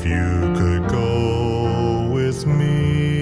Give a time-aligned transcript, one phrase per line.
[0.00, 3.20] if you could go with me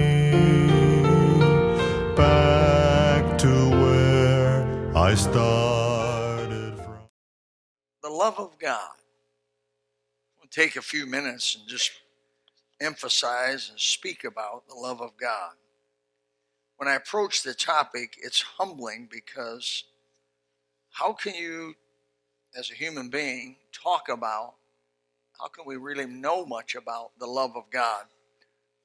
[2.15, 3.47] back to
[3.81, 6.99] where I started from.
[8.03, 8.91] The love of God.
[10.39, 11.91] We'll take a few minutes and just
[12.81, 15.53] emphasize and speak about the love of God
[16.77, 19.83] when I approach the topic, it's humbling because
[20.91, 21.75] how can you,
[22.57, 24.55] as a human being, talk about,
[25.39, 28.03] how can we really know much about the love of God?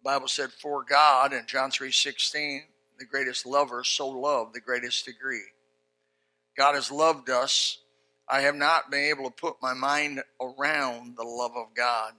[0.02, 2.60] The Bible said, for God in John 3.16,
[2.98, 5.42] the greatest lover so loved the greatest degree.
[6.56, 7.78] God has loved us.
[8.28, 12.12] I have not been able to put my mind around the love of God.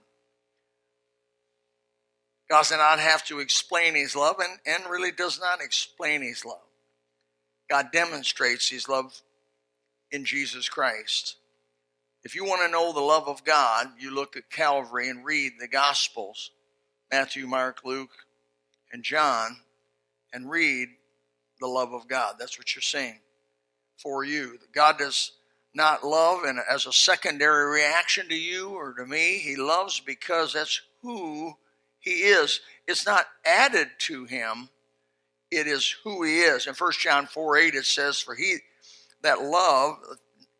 [2.48, 6.44] God does not have to explain his love and, and really does not explain his
[6.44, 6.58] love.
[7.68, 9.20] God demonstrates his love
[10.12, 11.36] in Jesus Christ.
[12.26, 15.52] If you want to know the love of God, you look at Calvary and read
[15.60, 16.50] the Gospels
[17.08, 18.10] Matthew, Mark, Luke,
[18.92, 19.58] and John
[20.32, 20.88] and read
[21.60, 22.34] the love of God.
[22.36, 23.20] That's what you're seeing
[23.96, 24.58] for you.
[24.74, 25.30] God does
[25.72, 29.38] not love and as a secondary reaction to you or to me.
[29.38, 31.54] He loves because that's who
[32.00, 32.58] he is.
[32.88, 34.68] It's not added to him,
[35.52, 36.66] it is who he is.
[36.66, 38.56] In 1 John 4 8, it says, For he
[39.22, 39.98] that love,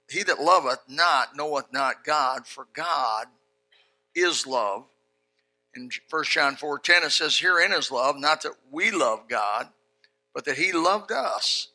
[0.08, 3.26] he that loveth not knoweth not God, for God
[4.14, 4.84] is love.
[5.74, 9.68] In 1 John 4 10, it says, Herein is love, not that we love God,
[10.34, 11.68] but that he loved us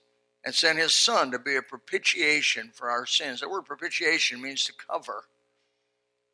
[0.44, 3.42] and sent his son to be a propitiation for our sins.
[3.42, 5.26] That word propitiation means to cover.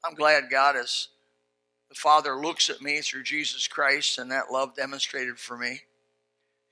[0.06, 1.10] I'm glad God is,
[1.90, 5.82] the Father looks at me through Jesus Christ and that love demonstrated for me.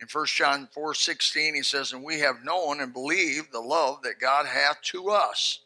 [0.01, 4.01] In 1 John 4 16, he says, And we have known and believed the love
[4.03, 5.59] that God hath to us.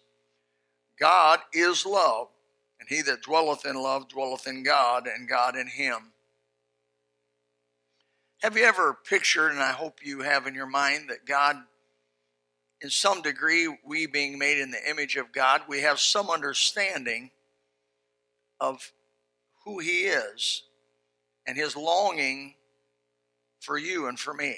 [0.99, 2.27] God is love,
[2.79, 6.11] and he that dwelleth in love dwelleth in God, and God in him.
[8.41, 11.57] Have you ever pictured, and I hope you have in your mind, that God,
[12.81, 17.31] in some degree, we being made in the image of God, we have some understanding
[18.61, 18.93] of
[19.65, 20.63] who He is
[21.45, 22.55] and His longing
[23.59, 24.57] for you and for me.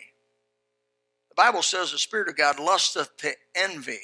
[1.30, 4.00] The Bible says the Spirit of God lusteth to envy.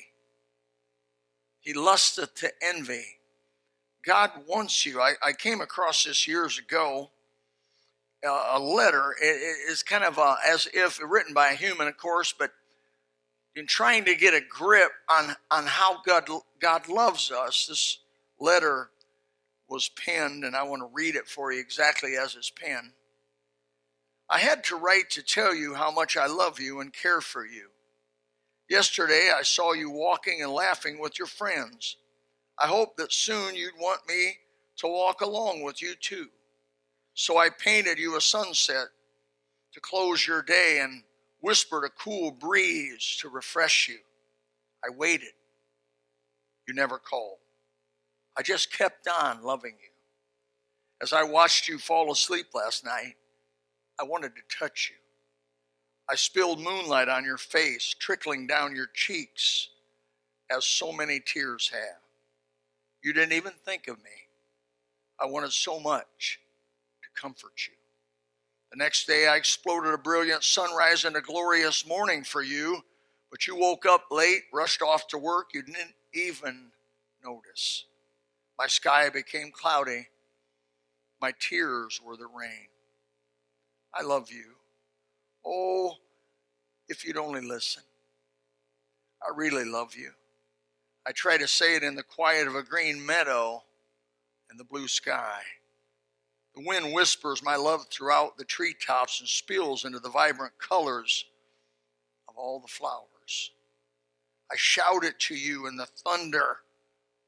[1.60, 3.06] He lusteth to envy.
[4.06, 5.02] God wants you.
[5.02, 7.12] I, I came across this years ago.
[8.26, 9.14] Uh, a letter.
[9.22, 12.52] It, it is kind of a, as if written by a human, of course, but
[13.56, 16.28] in trying to get a grip on on how God
[16.60, 17.68] God loves us.
[17.68, 18.00] This
[18.40, 18.90] letter
[19.68, 22.92] was penned, and I want to read it for you exactly as it's penned.
[24.30, 27.46] I had to write to tell you how much I love you and care for
[27.46, 27.70] you.
[28.70, 31.96] Yesterday, I saw you walking and laughing with your friends.
[32.60, 34.38] I hope that soon you'd want me
[34.78, 36.28] to walk along with you too.
[37.14, 38.88] So I painted you a sunset
[39.74, 41.04] to close your day and
[41.40, 43.98] whispered a cool breeze to refresh you.
[44.84, 45.34] I waited.
[46.68, 47.38] You never called.
[48.38, 49.90] I just kept on loving you.
[51.02, 53.16] As I watched you fall asleep last night,
[54.00, 54.98] I wanted to touch you.
[56.10, 59.70] I spilled moonlight on your face, trickling down your cheeks,
[60.50, 62.02] as so many tears have.
[63.04, 64.12] You didn't even think of me.
[65.20, 66.40] I wanted so much
[67.04, 67.74] to comfort you.
[68.72, 72.84] The next day, I exploded a brilliant sunrise and a glorious morning for you,
[73.32, 76.68] but you woke up late, rushed off to work, you didn't even
[77.24, 77.86] notice.
[78.58, 80.08] My sky became cloudy.
[81.22, 82.68] My tears were the rain.
[83.98, 84.54] I love you.
[85.46, 85.96] Oh,
[86.88, 87.84] if you'd only listen.
[89.22, 90.12] I really love you.
[91.06, 93.64] I try to say it in the quiet of a green meadow
[94.50, 95.42] and the blue sky.
[96.56, 101.26] The wind whispers my love throughout the treetops and spills into the vibrant colors
[102.28, 103.52] of all the flowers.
[104.52, 106.58] I shout it to you in the thunder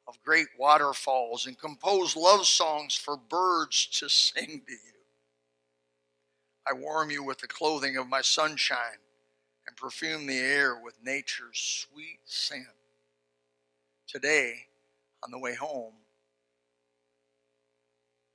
[0.07, 4.99] of great waterfalls and compose love songs for birds to sing to you.
[6.69, 9.00] I warm you with the clothing of my sunshine
[9.68, 12.66] and perfume the air with nature's sweet scent.
[14.07, 14.66] Today,
[15.24, 15.94] on the way home,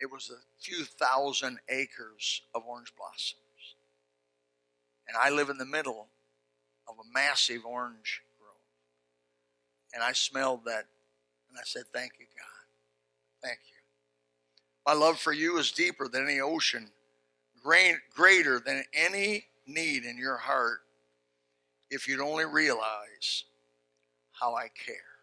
[0.00, 3.40] it was a few thousand acres of orange blossoms.
[5.08, 6.08] And I live in the middle
[6.88, 8.56] of a massive orange grove.
[9.94, 10.86] And I smelled that
[11.48, 13.48] and I said, Thank you, God.
[13.48, 13.76] Thank you.
[14.86, 16.90] My love for you is deeper than any ocean,
[18.14, 20.80] greater than any need in your heart
[21.90, 23.44] if you'd only realize
[24.32, 25.13] how I care.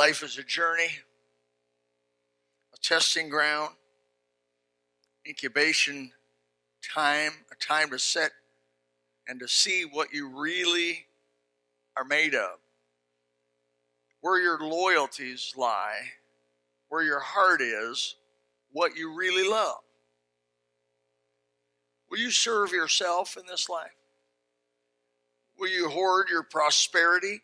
[0.00, 0.88] Life is a journey,
[2.72, 3.74] a testing ground,
[5.28, 6.10] incubation
[6.94, 8.30] time, a time to set
[9.28, 11.04] and to see what you really
[11.98, 12.52] are made of,
[14.22, 16.00] where your loyalties lie,
[16.88, 18.16] where your heart is,
[18.72, 19.80] what you really love.
[22.10, 23.90] Will you serve yourself in this life?
[25.58, 27.42] Will you hoard your prosperity?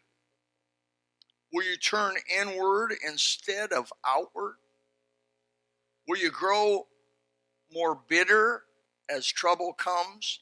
[1.57, 4.57] Will you turn inward instead of outward?
[6.07, 6.87] Will you grow
[7.73, 8.65] more bitter
[9.09, 10.41] as trouble comes,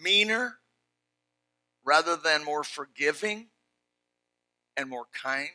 [0.00, 0.58] meaner
[1.84, 3.48] rather than more forgiving
[4.76, 5.48] and more kind?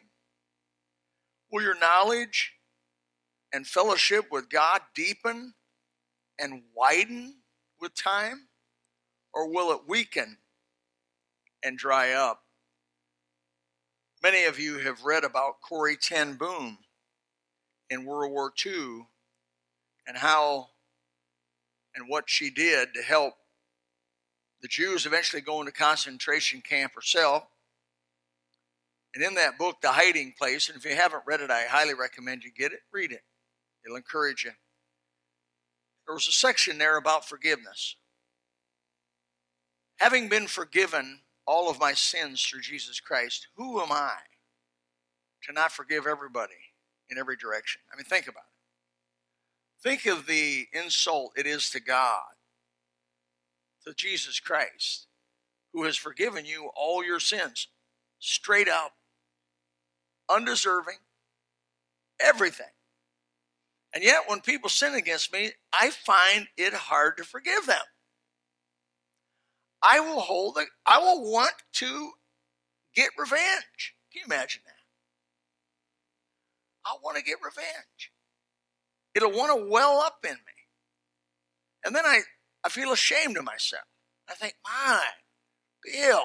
[1.50, 2.51] Will your knowledge
[3.53, 5.53] and fellowship with God deepen
[6.38, 7.36] and widen
[7.79, 8.50] with time?
[9.34, 10.38] Or will it weaken
[11.63, 12.45] and dry up
[14.25, 16.79] Many of you have read about Corrie Ten Boom
[17.91, 19.05] in World War II
[20.08, 20.70] and how
[21.94, 23.36] and what she did to help
[24.63, 27.44] the Jews eventually go into concentration camp herself.
[29.13, 31.94] And in that book, The Hiding Place, and if you haven't read it, I highly
[31.94, 32.79] recommend you get it.
[32.91, 33.22] Read it,
[33.86, 34.53] it'll encourage you.
[36.08, 37.96] There was a section there about forgiveness.
[39.98, 44.16] Having been forgiven all of my sins through Jesus Christ, who am I
[45.44, 46.54] to not forgive everybody
[47.10, 47.82] in every direction?
[47.92, 49.84] I mean, think about it.
[49.88, 52.24] Think of the insult it is to God,
[53.86, 55.08] to Jesus Christ,
[55.74, 57.68] who has forgiven you all your sins,
[58.20, 58.94] straight up,
[60.30, 60.98] undeserving,
[62.20, 62.66] everything.
[63.94, 67.84] And yet, when people sin against me, I find it hard to forgive them.
[69.84, 70.67] I will hold it.
[70.86, 72.12] I will want to
[72.96, 73.96] get revenge.
[74.12, 74.74] Can you imagine that?
[76.86, 78.12] I want to get revenge.
[79.15, 80.38] it'll want to well up in me.
[81.84, 82.22] And then I,
[82.63, 83.84] I feel ashamed of myself.
[84.29, 85.03] I think, my,
[85.84, 86.24] Bill,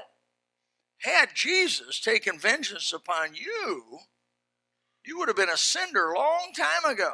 [0.98, 4.00] had Jesus taken vengeance upon you,
[5.04, 7.10] you would have been a cinder a long time ago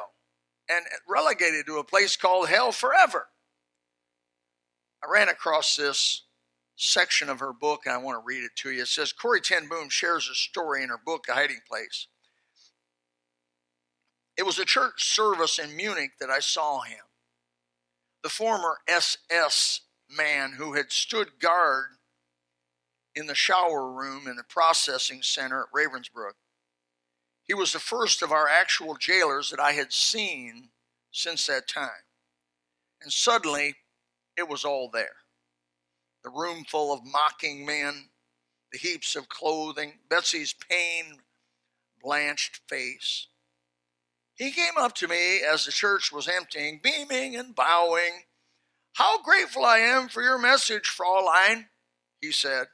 [0.69, 3.27] and relegated to a place called hell forever.
[5.03, 6.23] I ran across this
[6.77, 8.83] section of her book and I want to read it to you.
[8.83, 12.07] It says Corrie Ten Boom shares a story in her book, A Hiding Place.
[14.37, 16.99] It was a church service in Munich that I saw him.
[18.23, 21.85] The former SS man who had stood guard
[23.15, 26.33] in the shower room in the processing center at Ravensbrück.
[27.43, 30.69] He was the first of our actual jailers that I had seen
[31.11, 32.05] since that time.
[33.01, 33.75] And suddenly,
[34.37, 35.15] it was all there.
[36.23, 38.09] The room full of mocking men,
[38.71, 41.19] the heaps of clothing, Betsy's pain
[42.01, 43.27] blanched face.
[44.35, 48.23] He came up to me as the church was emptying, beaming and bowing.
[48.93, 51.65] How grateful I am for your message, Fraulein,
[52.21, 52.67] he said.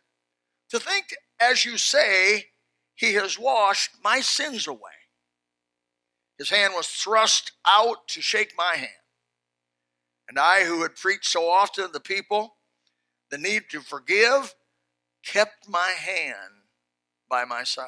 [0.70, 2.46] To think, as you say,
[2.96, 4.80] he has washed my sins away.
[6.38, 8.90] His hand was thrust out to shake my hand.
[10.28, 12.56] And I, who had preached so often to the people
[13.34, 14.54] the need to forgive,
[15.26, 16.68] kept my hand
[17.28, 17.88] by my side.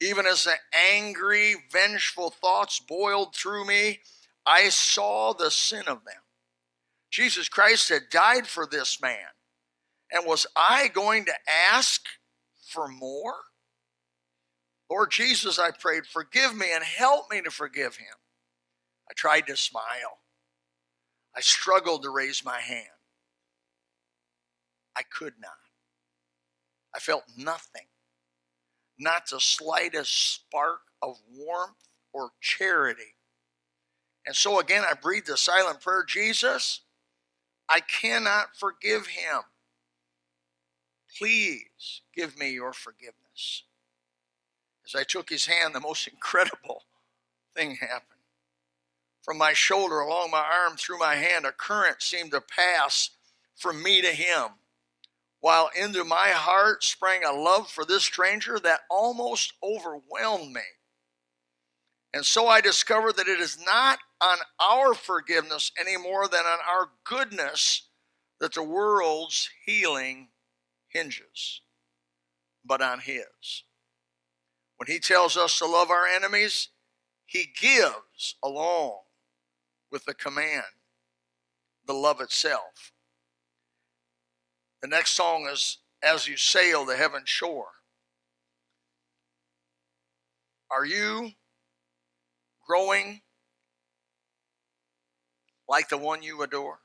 [0.00, 0.54] Even as the
[0.94, 3.98] angry, vengeful thoughts boiled through me,
[4.46, 6.22] I saw the sin of them.
[7.10, 9.26] Jesus Christ had died for this man.
[10.12, 11.34] And was I going to
[11.72, 12.02] ask
[12.64, 13.34] for more?
[14.88, 18.14] Lord Jesus, I prayed, forgive me and help me to forgive him.
[19.10, 20.20] I tried to smile.
[21.34, 22.86] I struggled to raise my hand.
[24.96, 25.52] I could not.
[26.94, 27.86] I felt nothing
[28.98, 33.14] not the slightest spark of warmth or charity.
[34.26, 36.80] And so again, I breathed the silent prayer Jesus,
[37.68, 39.42] I cannot forgive him.
[41.18, 43.64] Please give me your forgiveness.
[44.86, 46.84] As I took his hand, the most incredible
[47.54, 48.12] thing happened.
[49.22, 53.10] From my shoulder, along my arm, through my hand, a current seemed to pass
[53.56, 54.50] from me to him
[55.46, 60.60] while into my heart sprang a love for this stranger that almost overwhelmed me.
[62.12, 66.58] And so I discovered that it is not on our forgiveness any more than on
[66.68, 67.82] our goodness
[68.40, 70.30] that the world's healing
[70.88, 71.60] hinges,
[72.64, 73.62] but on His.
[74.78, 76.70] When He tells us to love our enemies,
[77.24, 78.98] He gives along
[79.92, 80.64] with the command
[81.86, 82.90] the love itself.
[84.86, 87.70] The next song is As You Sail the Heaven Shore.
[90.70, 91.32] Are you
[92.64, 93.22] growing
[95.68, 96.78] like the one you adore?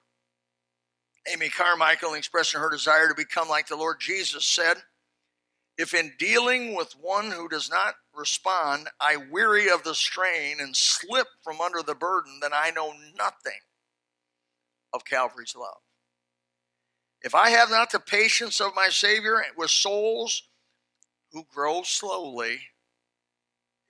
[1.31, 4.77] Amy Carmichael, expressing her desire to become like the Lord Jesus, said,
[5.77, 10.75] If in dealing with one who does not respond, I weary of the strain and
[10.75, 13.60] slip from under the burden, then I know nothing
[14.91, 15.81] of Calvary's love.
[17.24, 20.44] If I have not the patience of my Savior with souls
[21.32, 22.62] who grow slowly,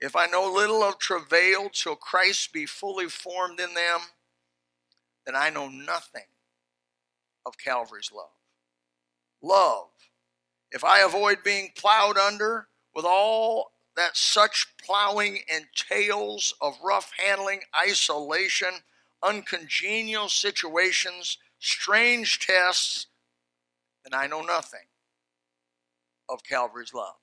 [0.00, 4.00] if I know little of travail till Christ be fully formed in them,
[5.24, 6.26] then I know nothing
[7.46, 8.30] of Calvary's love.
[9.40, 9.88] Love.
[10.70, 17.60] If I avoid being plowed under with all that such plowing entails of rough handling,
[17.76, 18.70] isolation,
[19.22, 23.06] uncongenial situations, strange tests,
[24.04, 24.86] then I know nothing
[26.28, 27.14] of Calvary's love.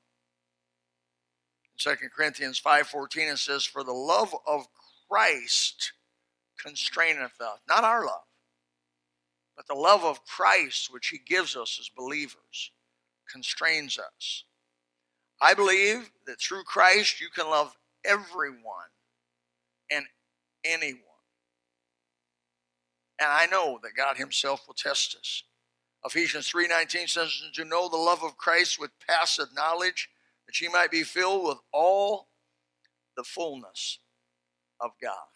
[1.86, 4.68] In 2 Corinthians 5.14 it says, For the love of
[5.10, 5.94] Christ
[6.64, 7.60] constraineth us.
[7.68, 8.28] Not our love,
[9.56, 12.72] but the love of Christ which he gives us as believers
[13.32, 14.44] constrains us.
[15.42, 18.92] I believe that through Christ you can love everyone
[19.92, 20.06] and
[20.66, 21.04] anyone.
[23.20, 25.44] And I know that God himself will test us.
[26.06, 30.10] Ephesians 3:19 says to know the love of Christ with passive knowledge
[30.46, 32.30] that ye might be filled with all
[33.16, 34.00] the fullness
[34.80, 35.28] of God.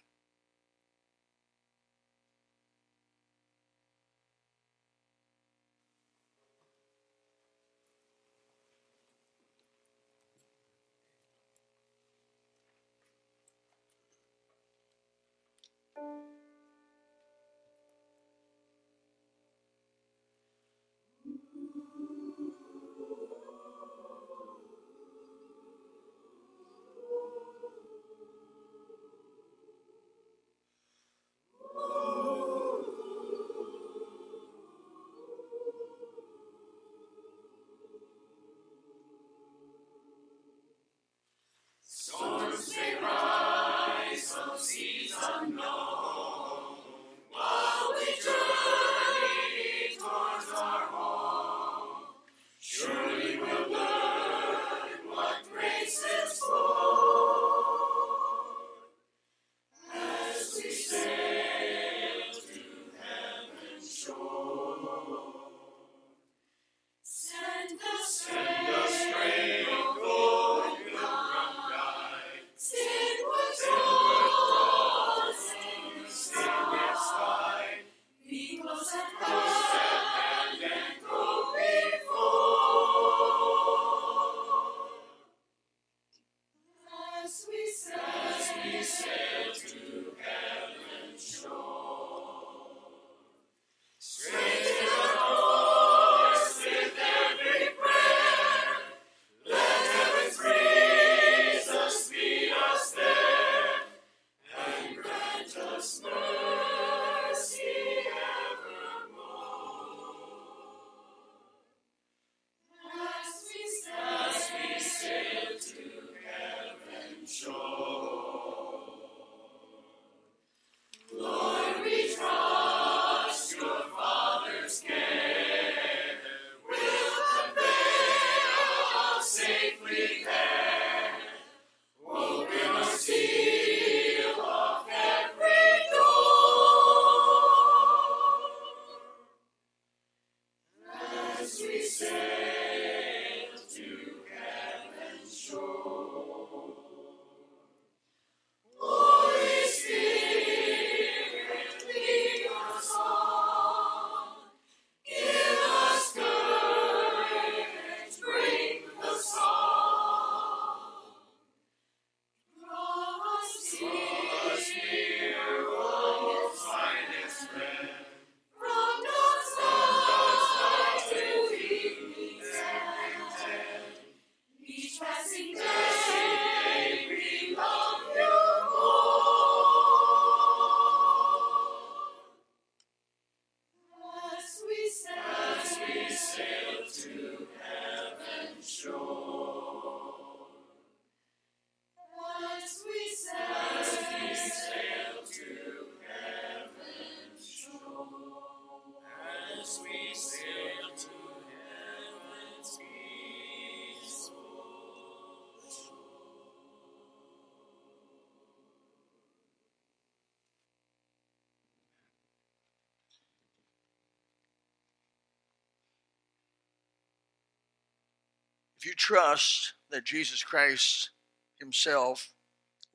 [219.13, 221.11] Trust that Jesus Christ
[221.59, 222.31] Himself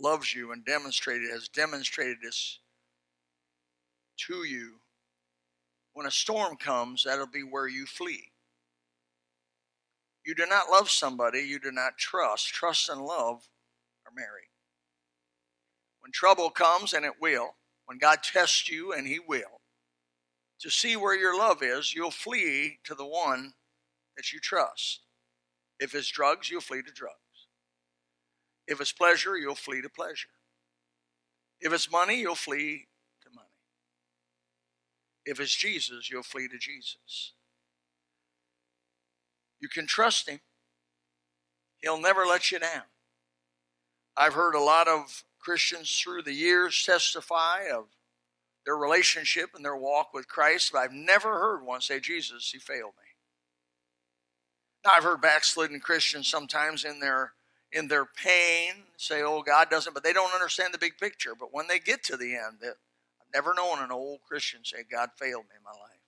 [0.00, 2.59] loves you and demonstrated has demonstrated this
[4.26, 4.81] to you,
[5.92, 8.33] when a storm comes, that'll be where you flee.
[10.26, 12.48] You do not love somebody you do not trust.
[12.48, 13.48] Trust and love
[14.04, 14.50] are married.
[16.00, 17.50] When trouble comes, and it will,
[17.87, 19.61] when God tests you, and He will,
[20.62, 23.52] to see where your love is, you'll flee to the one
[24.16, 25.02] that you trust.
[25.80, 27.14] If it's drugs, you'll flee to drugs.
[28.66, 30.28] If it's pleasure, you'll flee to pleasure.
[31.60, 32.86] If it's money, you'll flee
[33.22, 33.48] to money.
[35.24, 37.32] If it's Jesus, you'll flee to Jesus.
[39.60, 40.40] You can trust Him,
[41.82, 42.82] He'll never let you down.
[44.16, 47.86] I've heard a lot of Christians through the years testify of
[48.66, 52.58] their relationship and their walk with Christ, but I've never heard one say, Jesus, He
[52.58, 53.08] failed me.
[54.84, 57.34] Now, I've heard backslidden Christians sometimes in their
[57.70, 61.34] in their pain say, "Oh, God doesn't," but they don't understand the big picture.
[61.34, 62.76] But when they get to the end, that
[63.20, 66.00] I've never known an old Christian say, "God failed me in my life."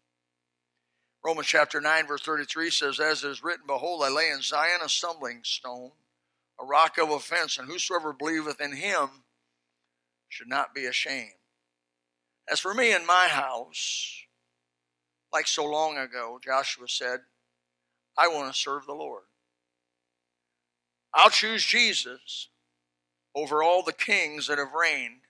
[1.23, 4.81] Romans chapter nine, verse thirty-three says, "As it is written, Behold, I lay in Zion
[4.83, 5.93] a stumbling stone,
[6.59, 9.25] a rock of offense, and whosoever believeth in Him
[10.31, 11.35] should not be ashamed."
[12.49, 14.25] As for me and my house,
[15.31, 17.27] like so long ago, Joshua said,
[18.21, 19.23] I want to serve the Lord.
[21.15, 22.49] I'll choose Jesus
[23.35, 25.23] over all the kings that have reigned,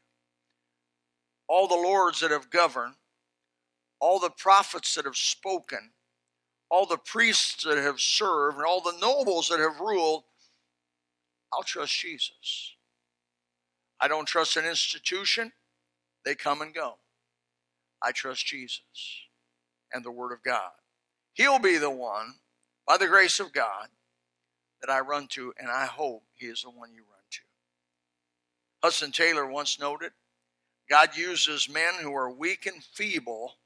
[1.48, 2.94] all the lords that have governed,
[4.00, 5.92] all the prophets that have spoken,
[6.68, 10.24] all the priests that have served, and all the nobles that have ruled.
[11.52, 12.74] I'll trust Jesus.
[14.00, 15.52] I don't trust an institution,
[16.24, 16.94] they come and go.
[18.02, 18.80] I trust Jesus
[19.92, 20.70] and the Word of God.
[21.34, 22.34] He'll be the one,
[22.90, 23.86] by the grace of God,
[24.80, 27.38] that I run to, and I hope He is the one you run to.
[28.82, 30.10] Hudson Taylor once noted
[30.90, 33.58] God uses men who are weak and feeble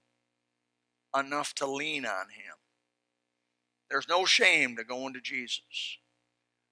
[1.19, 2.55] enough to lean on Him.
[3.89, 5.97] There's no shame to going to Jesus.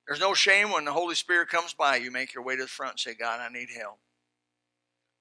[0.07, 2.69] There's no shame when the Holy Spirit comes by, you make your way to the
[2.69, 3.99] front and say, God, I need help.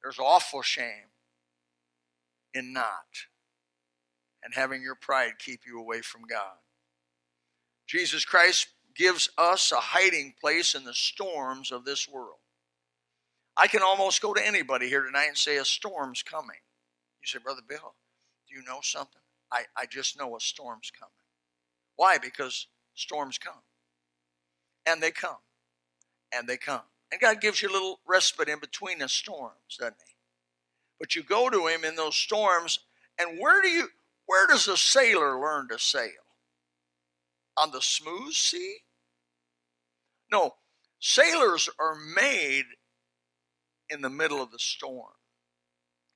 [0.04, 1.14] There's awful shame
[2.54, 3.06] in not
[4.44, 6.58] and having your pride keep you away from God.
[7.92, 12.38] Jesus Christ gives us a hiding place in the storms of this world.
[13.58, 16.56] I can almost go to anybody here tonight and say, A storm's coming.
[17.22, 17.96] You say, Brother Bill,
[18.48, 19.20] do you know something?
[19.52, 21.12] I, I just know a storm's coming.
[21.98, 22.18] Why?
[22.18, 23.62] Because storms come.
[24.86, 25.42] And they come.
[26.34, 26.84] And they come.
[27.12, 30.14] And God gives you a little respite in between the storms, doesn't He?
[30.98, 32.80] But you go to Him in those storms,
[33.20, 33.90] and where do you
[34.28, 36.21] where does a sailor learn to sail?
[37.58, 38.78] On the smooth sea?
[40.32, 40.52] No,
[41.00, 42.66] sailors are made
[43.90, 45.12] in the middle of the storm.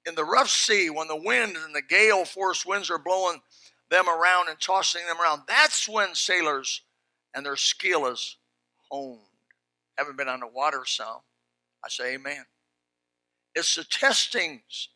[0.06, 3.42] In the rough sea, when the wind and the gale force winds are blowing
[3.90, 6.82] them around and tossing them around, that's when sailors
[7.34, 8.38] and their skill is
[8.90, 9.20] honed.
[9.98, 11.22] Haven't been on the water some.
[11.84, 12.46] I say amen.
[13.56, 14.90] It's the testings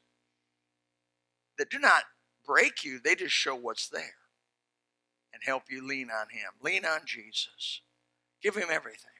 [1.57, 2.03] that do not
[2.45, 4.18] break you, they just show what's there
[5.39, 6.51] and help you lean on Him.
[6.61, 7.81] Lean on Jesus.
[8.41, 9.11] Give Him everything,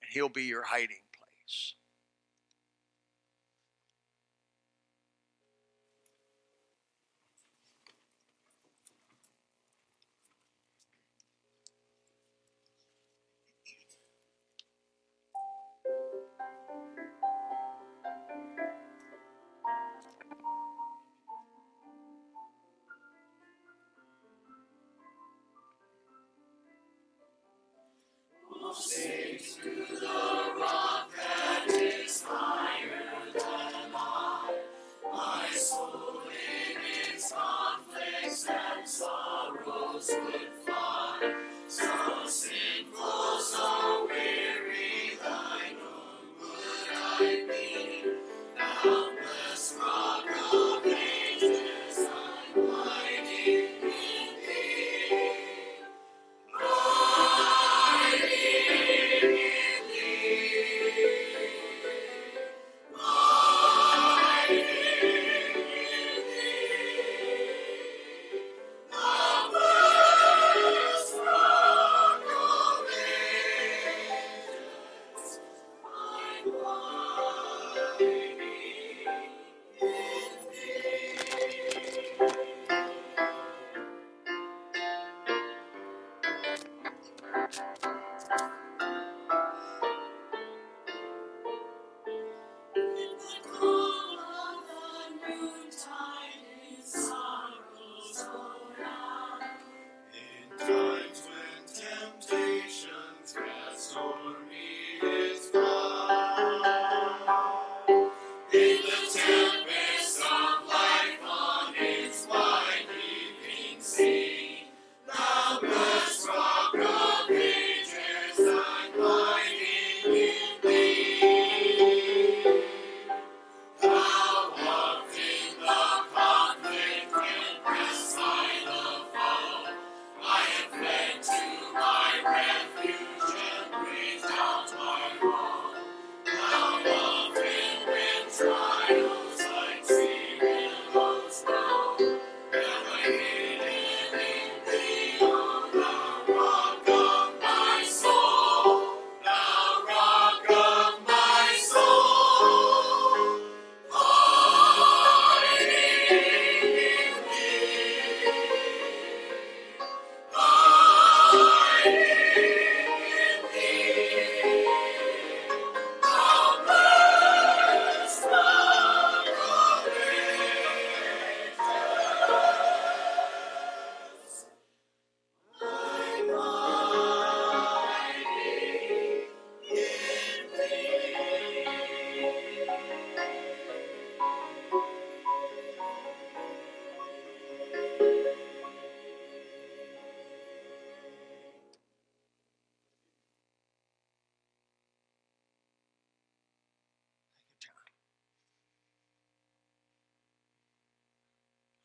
[0.00, 1.74] and He'll be your hiding place.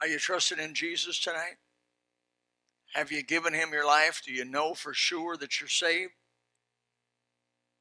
[0.08, 1.58] Are you trusting in Jesus tonight?
[2.94, 4.22] Have you given him your life?
[4.26, 6.14] Do you know for sure that you're saved?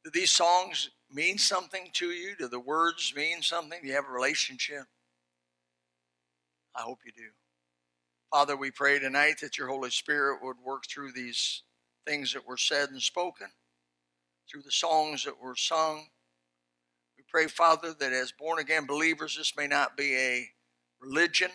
[0.03, 2.35] Do these songs mean something to you?
[2.37, 3.79] Do the words mean something?
[3.81, 4.87] Do you have a relationship?
[6.75, 7.29] I hope you do.
[8.33, 11.63] Father, we pray tonight that your Holy Spirit would work through these
[12.09, 13.47] things that were said and spoken,
[14.51, 16.09] through the songs that were sung.
[17.17, 20.49] We pray, Father, that as born again believers, this may not be a
[21.01, 21.53] religion.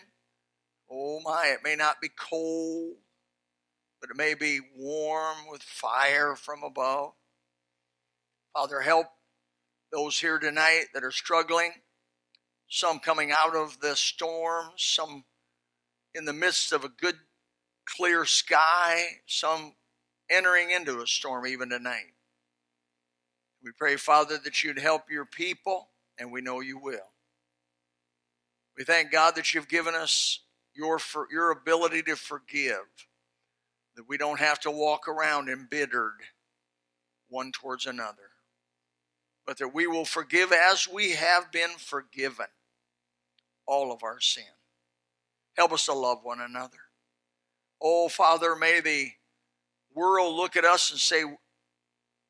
[0.94, 2.96] Oh my, it may not be cold,
[4.00, 7.12] but it may be warm with fire from above.
[8.52, 9.06] Father, help
[9.90, 11.72] those here tonight that are struggling,
[12.68, 15.24] some coming out of the storm, some
[16.14, 17.16] in the midst of a good,
[17.86, 19.74] clear sky, some
[20.30, 22.12] entering into a storm even tonight.
[23.64, 27.12] We pray, Father, that you'd help your people, and we know you will.
[28.76, 30.40] We thank God that you've given us
[30.74, 32.86] your, for, your ability to forgive,
[33.96, 36.20] that we don't have to walk around embittered
[37.28, 38.30] one towards another,
[39.46, 42.46] but that we will forgive as we have been forgiven
[43.66, 44.44] all of our sin.
[45.56, 46.78] Help us to love one another.
[47.80, 49.10] Oh, Father, may the
[49.94, 51.24] world look at us and say,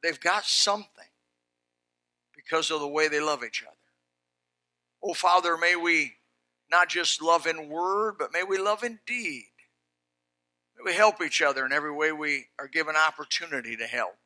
[0.02, 0.88] they've got something
[2.34, 3.76] because of the way they love each other.
[5.02, 6.14] Oh, Father, may we
[6.72, 9.44] not just love in word, but may we love in deed.
[10.76, 14.16] May we help each other in every way we are given opportunity to help.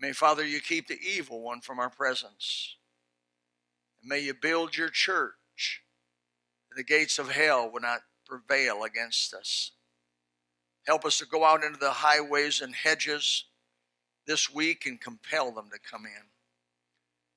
[0.00, 2.76] May, Father, you keep the evil one from our presence.
[4.02, 5.82] And may you build your church.
[6.76, 9.70] The gates of hell will not prevail against us.
[10.86, 13.44] Help us to go out into the highways and hedges
[14.26, 16.24] this week and compel them to come in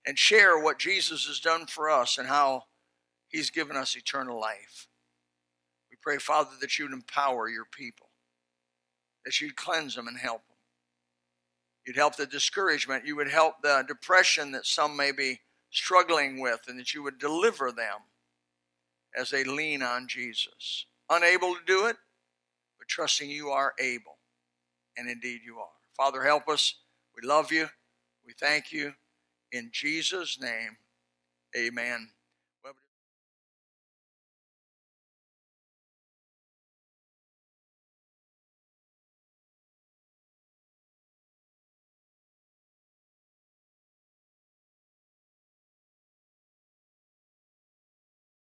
[0.07, 2.63] and share what Jesus has done for us and how
[3.35, 4.87] He's given us eternal life.
[5.91, 8.07] We pray, Father, that you'd empower your people,
[9.25, 10.55] that you'd cleanse them and help them.
[11.85, 16.61] You'd help the discouragement, you would help the depression that some may be struggling with,
[16.69, 18.03] and that you would deliver them
[19.17, 20.85] as they lean on Jesus.
[21.09, 21.97] Unable to do it,
[22.79, 24.15] but trusting you are able,
[24.95, 25.75] and indeed you are.
[25.97, 26.75] Father, help us.
[27.21, 27.67] We love you.
[28.25, 28.93] We thank you.
[29.51, 30.77] In Jesus' name,
[31.53, 32.11] amen